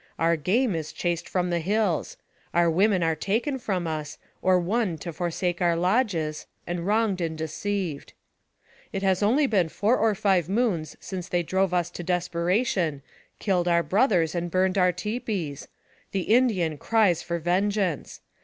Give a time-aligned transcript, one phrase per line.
[0.17, 2.17] Our game is chased from the hills.
[2.55, 7.37] Our women are taken from us, or won to forsake our lodges, and wronged and
[7.37, 8.13] deceived."
[8.91, 13.03] It has only been four or five moons since they drove us to desperation,
[13.37, 15.67] killed our brothers and burned our tipis.
[16.13, 18.21] The Indian cries for vengeance